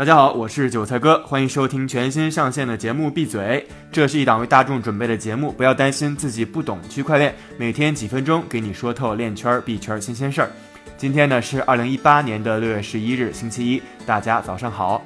[0.00, 3.66] 大家好，我是韭菜哥，欢迎收听全新上线的节目《闭嘴》。
[3.92, 10.50] 这是一档为大众准备的节目，不要担心自己不懂区块链，每天几分钟给你说透链圈、币圈新鲜事儿。
[10.96, 15.02] 今天呢是二零一八年的六月十一日，星期一，大家早上好。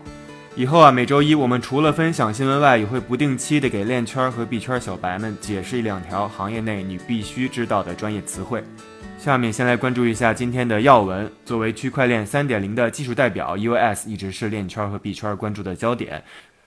[0.54, 8.62] 以后啊，每周一我们除了分享新闻外，也会不定期的给链圈和币圈小白们解释一两条行业内你必须知道的专业词汇。
[9.18, 11.32] 下面先来关注一下今天的要闻。
[11.46, 16.22] 作为区块链三点零的技术代表，EOS 一直是链圈和币圈关注的焦点。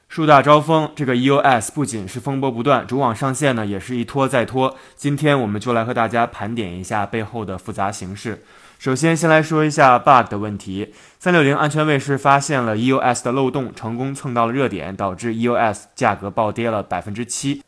[0.10, 4.76] 树大招风，这个 EOS 不仅是风波不断，主网上线呢也是一拖再拖。
[4.96, 8.42] 今天我们就来和大家盘点一下背后的复杂形势。
[8.80, 10.94] 首先，先来说一下 bug 的问题。
[11.20, 17.62] 三六零安全卫士发现了 EOS 的漏洞，成功蹭到了热点，导致 EOS 价格暴跌了百分之七。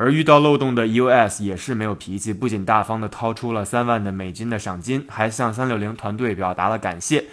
[0.00, 7.24] 而遇到漏洞的 EOS 也是没有脾气，不仅大方的掏出了三万的美金的赏金，还向三六零团队表达了感谢。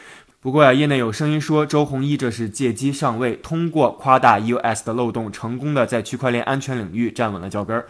[0.42, 7.86] 不过呀，业内有声音说周鸿祎这是借机上位，通过夸大 EOS 的漏洞，成功的在区块链安全领域站稳了脚跟儿。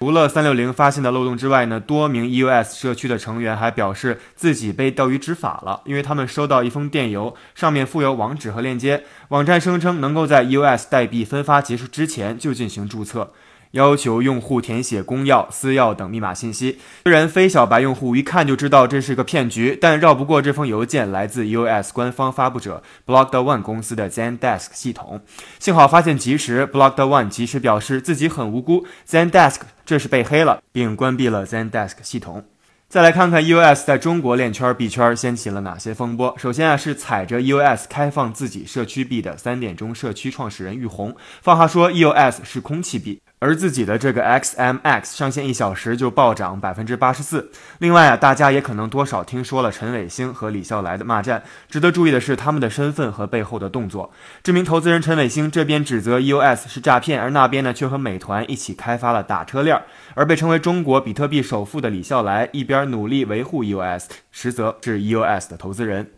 [0.00, 13.30] 除了三六零发现的漏洞之外呢，多名 EOS 社区的成员还表示自己被钓鱼执法了，因为他们收到一封电邮，上面附有网址和链接，网站声称能够在 EOS 代币分发结束之前就进行注册。
[13.74, 16.78] 要求用户填写公钥、私钥等密码信息。
[17.02, 25.20] 虽然非小白用户一看就知道这是个骗局，但绕不过这封邮件来自 EOS 官方发布者 Blocked One 公司的 ZenDesk 系统。
[25.58, 32.44] 幸好发现及时，Blocked One 及时表示自己很无辜，ZenDesk 这是被黑了，并关闭了 ZenDesk 系统。
[32.86, 36.32] 再来看看 EOS 在中国链圈币圈掀起了哪些风波。
[36.38, 43.20] 首先啊，是踩着 EOS 开放自己社区币的三点钟社区创始人玉红放话说 EOS 是空气币。
[43.44, 47.50] 而自己的这个 XMX 上线一小时就暴涨百分之八十四。
[47.76, 51.42] 另外啊，大家也可能多少听说了陈伟星和李笑来的骂战。
[51.68, 54.10] 值得注意的是他们的身份和背后的动作。
[54.42, 59.78] 知名投资人陈伟星这边指责 EOS 是诈骗，而那边呢却和美团一起开发了打车链。
[60.14, 66.12] 而被称为中国比特币首富的李笑来一边努力维护 EOS，实则是 EOS 的投资人。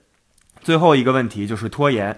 [0.62, 2.16] 最后一个问题就是拖延。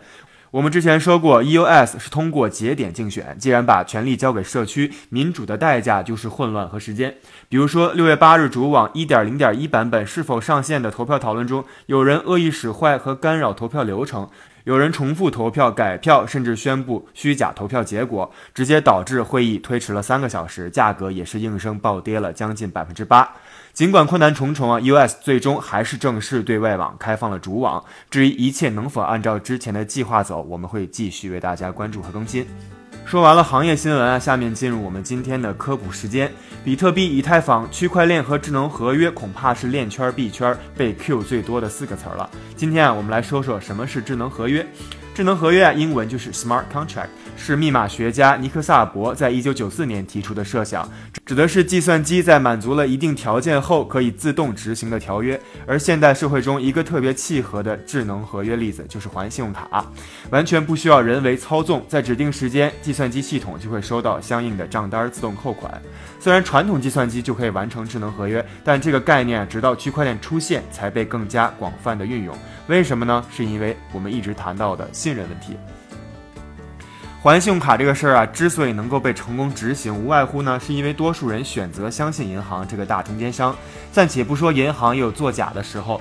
[0.50, 3.36] 我们之前说过，EOS 是通过节点竞选。
[3.38, 7.14] 既然把权力交给社区，民主的代价就是混乱和时间。
[7.50, 14.31] 比如说，六月八日主网一点零点一版本是否上线的投票讨论中，有人恶意使坏和干扰投票流程，
[14.69, 23.33] 有人重复投票、改票，甚至宣布虚假投票结果，直接导致会议推迟了三个小时，价格也是应声暴跌了将近百分之八。
[23.73, 27.83] 尽管困难重重啊，US 最终还是正式对外网开放了主网。
[28.11, 32.47] 至于一切能否按照之前的计划走，我们会继续为大家关注和更新。
[33.08, 36.30] 说完了行业新闻啊，下面进入我们今天的科普时间。
[36.62, 42.28] 比特币、以太坊、区块链和智能合约，恐怕是链圈币圈被 Q 最多的四个词儿了。
[42.54, 44.66] 今天啊，我们来说说什么是智能合约。
[45.19, 50.89] 智能合约啊，英文就是 smart contract，是密码学家尼克萨博在一九九四年提出的设想，
[51.27, 55.41] 指的是计算机在满足了一定条件后可以自动执行的条约。
[55.67, 59.84] 而现代社会中一个特别契合的智能合约例子就是还信用卡，
[60.31, 65.83] 完全不需要人为操纵，在指定时间，计算机系统就会收到相应的账单自动扣款。
[66.21, 72.33] 虽然传统计算机就可以完成智能合约，但这个概念直到区块链出现才被更加广泛的运用。
[72.69, 73.25] 为什么呢？
[73.35, 75.56] 是因为我们一直谈到的信任问题。
[77.22, 83.56] 还信用卡这个事儿啊，之所以能够被成功执行，无外乎呢，是因为多数人选择相信银行这个大中间商。
[83.91, 85.98] 暂且不说银行有作假的时候，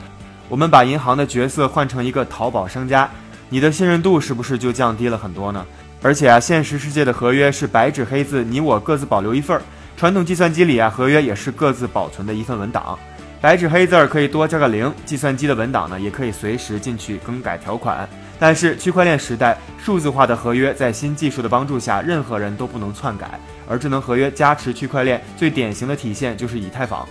[0.50, 3.10] 我们把银行的角色换成一个淘宝商家，
[3.50, 5.66] 你的信任度是不是就降低了很多呢？
[6.02, 9.62] 而且啊，现实世界的合约是白纸黑字，你我各自保留一份儿；
[9.96, 12.98] 传统计算机里啊，合约也是各自保存的一份文档。
[13.40, 18.08] 白纸黑字儿可以多加个零，计算机的文档呢也可以随时进去更改条款。
[18.40, 23.40] 但是区块链时代，数字化的合约在新技术的帮助下，任何人都不能篡改。
[23.68, 27.06] 而智能合约加持区块链最典型的体现就是以太坊，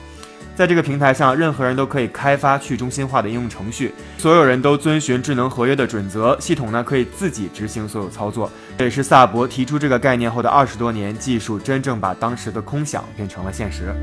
[0.54, 8.50] 在这个平台上，任何人都可以开发去中心化的应用程序，所有人都遵循智能合约的准则，系统呢可以自己执行所有操作。
[8.78, 13.94] 这也是萨博提出这个概念后的二十多年，技术真正把当时的空想变成了现实。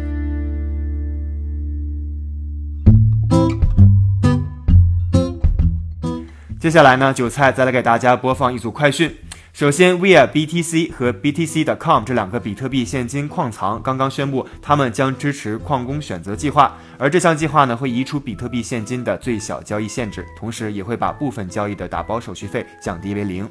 [6.63, 9.13] 接下来呢，韭菜再来给大家播放一组快讯。
[9.51, 23.45] 首先，Via BTC 和 BTC.com 这两个比特币现金矿藏刚刚宣布，他们将支持矿工选择计划，而这项计划呢，会移除比特币现金的最小交易限制，同时也会把部分交易的打包手续费降低为零。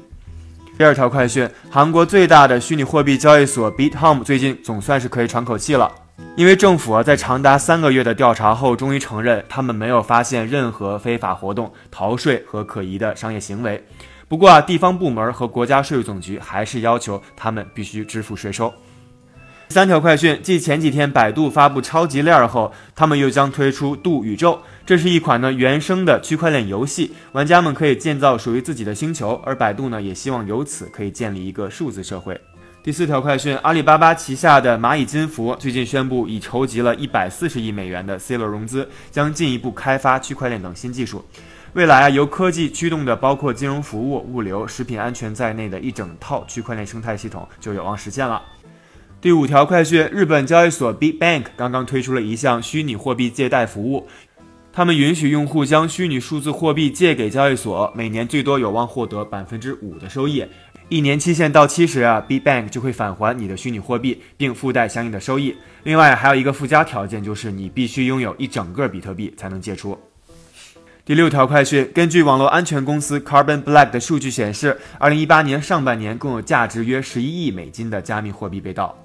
[0.75, 6.02] 第二条快讯，韩国最大的虚拟货币交易所 BitHome 最近总算是可以喘口气了。
[6.35, 13.83] 因为政府啊在长达三个月的调查后，终于承认他们没有发现任何非法活动、逃税和可疑的商业行为。
[14.27, 18.73] 不过啊，地方部门和国家税务总局还是要求他们必须支付税收。
[19.69, 32.39] 三条快讯：继前几天百度发布超级链后，他们又将推出度宇宙，这是一款呢原生的区块链游戏，玩家们可以建造属于自己的星球，而百度呢也希望由此可以建立一个数字社会。
[32.83, 41.23] 第四条快讯：阿里巴巴旗下的蚂蚁金服最近宣布已筹集了一百四十亿美元的 C 轮融资，将进一步开发区块链等新技术。
[41.71, 48.41] 未来啊，由科技驱动的包括金融服务、物流、食品安全在内的一整套区块链生态系统就有望实现了。
[49.21, 54.05] 第五条快讯：日本交易所 BitBank 刚刚推出了一项虚拟货币借贷服务，
[54.75, 60.43] 他们允许用户将虚拟数字货币借给交易所，每年最多有望获得百分之五的收益。
[60.89, 65.55] 一年期限到期时啊，B Bank 就会返还你的虚拟货币，并附带相应的收益。
[65.83, 69.95] 另外还有一个附加条件，就是你必须拥有一整个比特币才能借出。
[71.05, 78.97] 第六条快讯：根据网络安全公司 Carbon Black 的数据显示，二零一八年上半年共有价值约十一亿美金的加密货币被盗。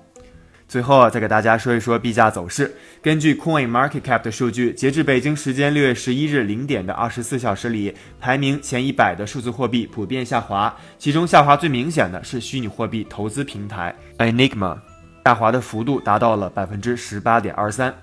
[0.68, 2.76] 最后啊，再给大家说一说币价走势。
[3.00, 14.76] 根据 Coin Market Cap 的数据，截至北京时间六月十一日零点的二十四小时里，排名前一百的数字货币普遍下滑，其中下滑最明显的是虚拟货币投资平台 Enigma，
[15.24, 17.94] 下滑的幅度达到了百分之十八点二三。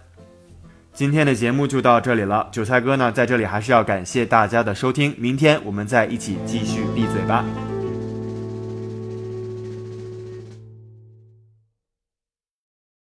[0.91, 7.45] 今天的节目就到这里了，韭菜哥呢在这里还是要感谢大家的收听，明天我们再一起继续闭嘴吧。